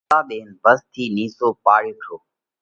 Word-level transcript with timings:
ان 0.03 0.05
ڳتا 0.07 0.17
ۮينَ 0.27 0.47
ڀس 0.63 0.79
ٿِي 0.93 1.03
نِيسو 1.15 1.47
پاڙيو 1.63 1.95
هٺو۔ 1.99 2.15